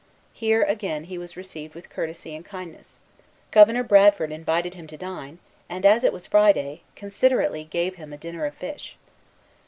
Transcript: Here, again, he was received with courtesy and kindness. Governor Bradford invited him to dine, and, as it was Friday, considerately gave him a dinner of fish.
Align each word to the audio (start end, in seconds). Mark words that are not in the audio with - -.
Here, 0.33 0.63
again, 0.63 1.03
he 1.03 1.19
was 1.19 1.37
received 1.37 1.75
with 1.75 1.91
courtesy 1.91 2.35
and 2.35 2.43
kindness. 2.43 2.99
Governor 3.51 3.83
Bradford 3.83 4.31
invited 4.31 4.73
him 4.73 4.87
to 4.87 4.97
dine, 4.97 5.37
and, 5.69 5.85
as 5.85 6.03
it 6.03 6.11
was 6.11 6.25
Friday, 6.25 6.81
considerately 6.95 7.65
gave 7.65 7.97
him 7.97 8.11
a 8.11 8.17
dinner 8.17 8.47
of 8.47 8.55
fish. 8.55 8.97